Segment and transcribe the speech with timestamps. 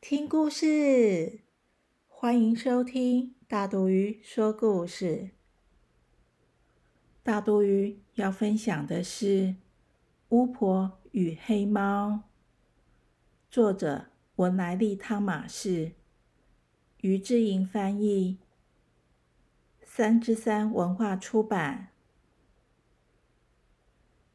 [0.00, 1.40] 听故事！
[2.08, 5.32] 欢迎收听大肚鱼说故事。
[7.22, 9.26] 大肚鱼要分享的是
[10.30, 12.08] 《巫婆与黑猫》，
[13.50, 15.92] 作者文莱利汤马士，
[17.02, 18.38] 于志莹翻译，
[19.84, 21.88] 三之三文化出版。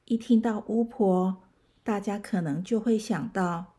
[0.06, 1.42] 一听到巫婆，
[1.84, 3.75] 大家可能就会想到。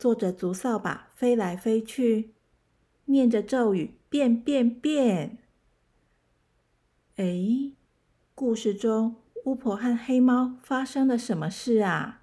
[0.00, 2.32] 坐着竹扫把飞来飞去，
[3.04, 5.36] 念着咒语变变变。
[7.16, 7.72] 哎，
[8.34, 12.22] 故事中巫婆和黑猫发生了什么事啊？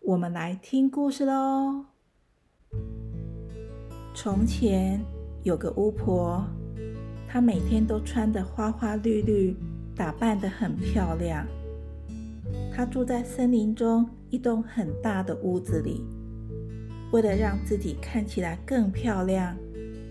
[0.00, 1.84] 我们来听故事喽。
[4.14, 5.04] 从前
[5.44, 6.42] 有个巫婆，
[7.28, 9.54] 她每天都穿得花花绿绿，
[9.94, 11.46] 打扮得很漂亮。
[12.74, 16.02] 她住在森林中一栋很大的屋子里。
[17.12, 19.54] 为了让自己看起来更漂亮，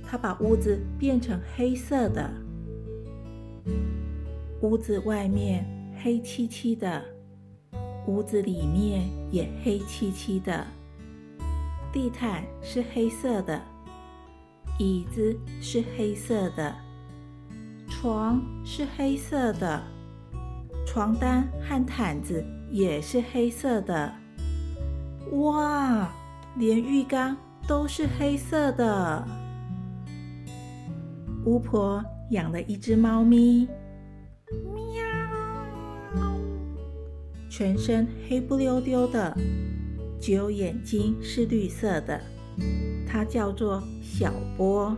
[0.07, 2.31] 她把屋子变成黑色的。
[4.61, 5.65] 屋子外面
[6.01, 7.03] 黑漆漆的，
[8.05, 10.65] 屋子里面也黑漆漆的。
[11.91, 13.59] 地毯是黑色的，
[14.77, 16.73] 椅子是黑色的，
[17.89, 19.83] 床是黑色的，
[20.85, 24.13] 床单和毯子也是黑色的。
[25.31, 26.07] 哇！
[26.57, 27.35] 连浴缸
[27.67, 29.27] 都是黑色的。
[31.45, 33.67] 巫婆养了一只猫咪，
[34.73, 35.03] 喵，
[37.49, 39.35] 全身黑不溜丢的，
[40.19, 42.21] 只有眼睛是绿色的。
[43.07, 44.95] 它叫做小波。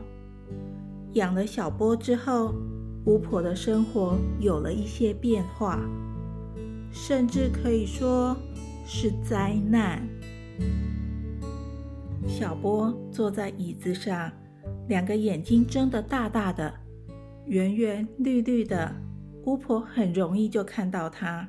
[1.13, 2.53] 养了小波之后，
[3.05, 5.79] 巫婆的生活有了一些变化，
[6.91, 8.35] 甚至可以说
[8.85, 10.05] 是灾难。
[12.25, 14.31] 小波坐在椅子上，
[14.87, 16.73] 两个眼睛睁得大大的，
[17.45, 18.95] 圆圆绿绿的。
[19.45, 21.47] 巫婆很容易就看到它。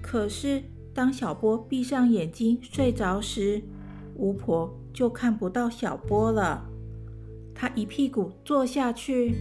[0.00, 0.62] 可是
[0.94, 3.62] 当小波闭上眼睛睡着时，
[4.16, 6.64] 巫婆就看不到小波了。
[7.54, 9.34] 她一屁股坐下去。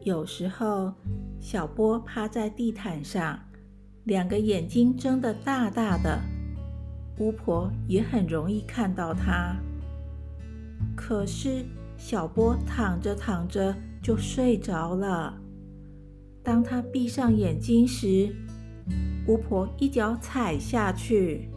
[0.00, 0.94] 有时候，
[1.38, 3.38] 小波趴在地毯上。
[4.04, 6.20] 两个眼睛睁得大大的，
[7.18, 9.56] 巫婆也很容易看到它。
[10.96, 11.64] 可是
[11.96, 15.38] 小波躺着躺着就睡着了。
[16.42, 18.34] 当他闭上眼睛时，
[19.28, 21.48] 巫婆一脚踩下去。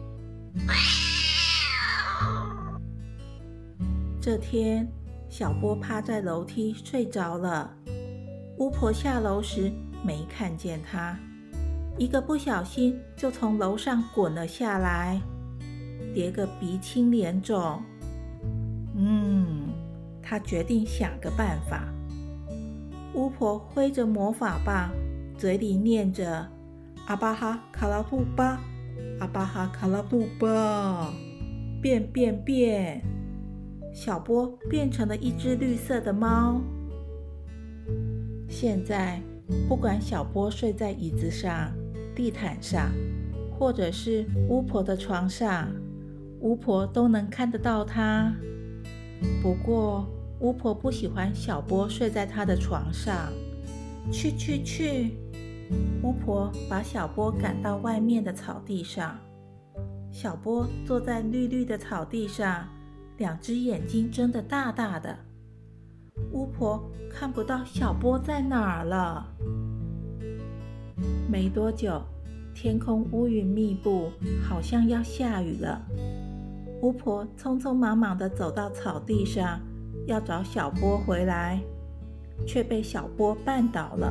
[4.20, 4.88] 这天，
[5.28, 7.76] 小波趴在楼梯睡着了。
[8.58, 9.72] 巫婆下楼时
[10.04, 11.18] 没看见他。
[11.98, 15.18] 一个不小心就从楼上滚了下来，
[16.14, 17.82] 叠个鼻青脸肿。
[18.94, 19.68] 嗯，
[20.22, 21.88] 他决定想个办法。
[23.14, 24.90] 巫婆挥着魔法棒，
[25.38, 26.46] 嘴里念着
[27.08, 28.60] “阿巴哈卡拉布巴，
[29.20, 31.10] 阿巴哈卡拉布巴”，
[31.80, 33.02] 变变变，
[33.94, 36.60] 小波变成了一只绿色的猫。
[38.50, 39.18] 现在，
[39.66, 41.72] 不管小波睡在椅子上。
[42.16, 42.90] 地毯上，
[43.58, 45.70] 或者是巫婆的床上，
[46.40, 48.34] 巫婆都能看得到她。
[49.42, 50.08] 不过，
[50.40, 53.30] 巫婆不喜欢小波睡在她的床上。
[54.10, 55.18] 去去去！
[56.02, 59.18] 巫婆把小波赶到外面的草地上。
[60.10, 62.68] 小波坐在绿绿的草地上，
[63.18, 65.18] 两只眼睛睁得大大的。
[66.32, 69.26] 巫婆看不到小波在哪儿了。
[71.28, 72.00] 没多久，
[72.56, 74.10] 天空乌云密布，
[74.42, 75.78] 好像要下雨了。
[76.80, 79.60] 巫婆匆匆忙忙地走到草地上，
[80.06, 81.60] 要找小波回来，
[82.46, 84.10] 却被小波绊倒了。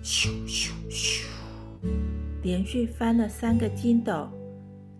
[0.00, 1.24] 咻咻咻！
[2.44, 4.28] 连续翻了三个筋斗，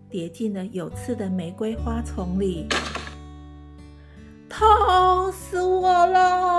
[0.09, 2.67] 跌进了有刺的玫瑰花丛里。
[4.49, 6.58] 痛死我了！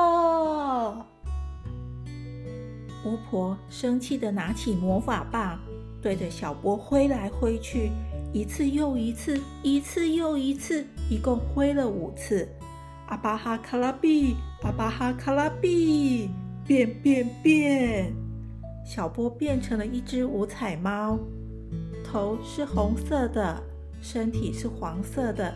[3.05, 5.58] 巫婆生气的拿起魔法棒，
[6.02, 7.91] 对着小波挥来挥去，
[8.32, 12.49] 一次又一次，一次又一次，一共挥了五次。
[13.06, 16.31] 阿巴哈卡拉比，阿巴哈卡拉比，
[16.67, 18.12] 变变变！
[18.85, 21.19] 小波变成了一只五彩猫，
[22.05, 23.62] 头是红色的，
[24.00, 25.55] 身体是黄色的，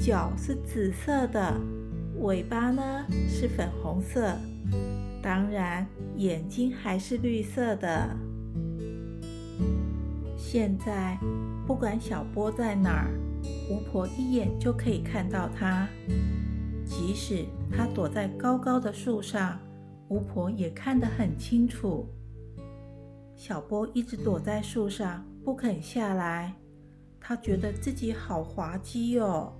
[0.00, 1.54] 脚是紫色的，
[2.20, 4.36] 尾巴呢是粉红色，
[5.22, 5.86] 当然
[6.16, 8.16] 眼睛还是绿色的。
[10.36, 11.16] 现在
[11.66, 13.10] 不管小波在哪儿，
[13.70, 15.88] 巫婆一眼就可以看到它。
[16.84, 19.58] 即使它躲在高高的树上，
[20.08, 22.06] 巫婆也看得很清楚。
[23.34, 26.54] 小波一直躲在树上不肯下来，
[27.18, 29.52] 他觉得自己好滑稽哦。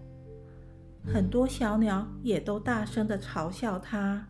[1.05, 4.27] 很多小鸟也都大声地嘲笑他。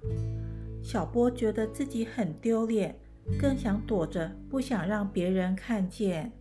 [0.82, 2.98] 小波觉得自己很丢脸，
[3.38, 6.32] 更想躲着，不想让别人看见。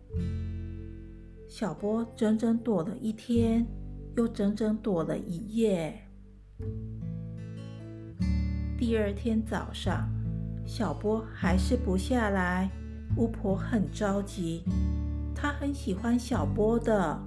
[1.48, 3.64] 小波整整躲了一天，
[4.16, 5.94] 又整整躲了一夜。
[8.76, 10.08] 第二天早上，
[10.66, 12.68] 小波还是不下来。
[13.16, 14.64] 巫婆很着急，
[15.34, 17.22] 她很喜欢小波的，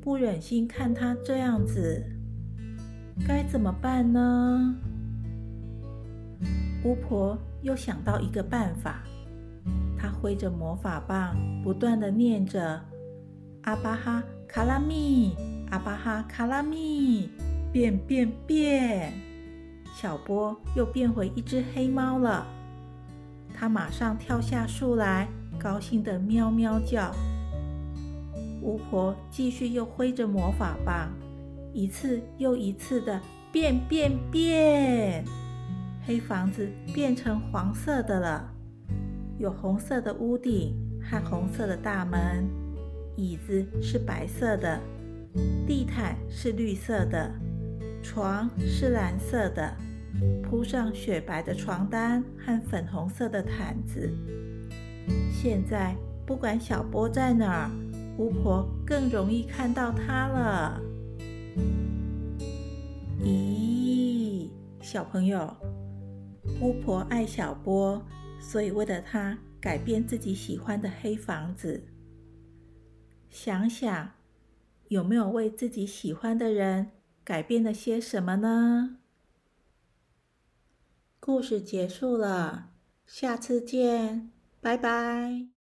[0.00, 2.04] 不忍心看他这样子，
[3.28, 4.74] 该怎么办呢？
[6.84, 9.02] 巫婆又想到一个办法，
[9.96, 12.80] 她挥着魔法棒，不断的念着
[13.62, 15.36] “阿巴哈卡拉米，
[15.70, 17.30] 阿巴哈卡拉米，
[17.72, 19.12] 变变变”，
[19.94, 22.46] 小波又变回一只黑猫了。
[23.54, 25.28] 他马上跳下树来，
[25.60, 27.14] 高兴的喵喵叫。
[28.60, 31.12] 巫婆继续又挥着魔法棒，
[31.72, 33.20] 一次又一次的
[33.52, 35.24] 变变变，
[36.04, 38.52] 黑房子变成黄色的了，
[39.38, 42.44] 有红色的屋顶和红色的大门，
[43.16, 44.80] 椅子是白色的，
[45.66, 47.32] 地毯是绿色的，
[48.02, 49.72] 床是蓝色的。
[50.42, 54.12] 铺上雪白的床单和粉红色的毯子。
[55.32, 55.96] 现在
[56.26, 57.70] 不管小波在哪儿，
[58.18, 60.80] 巫婆更容易看到他了。
[63.20, 64.50] 咦，
[64.80, 65.48] 小朋友，
[66.60, 68.02] 巫婆爱小波，
[68.40, 71.84] 所以为了他改变自己喜欢的黑房子。
[73.30, 74.12] 想想
[74.88, 76.90] 有没有为自己喜欢的人
[77.24, 78.98] 改变了些什么呢？
[81.18, 82.72] 故事结束了，
[83.06, 84.30] 下次见，
[84.60, 85.46] 拜拜。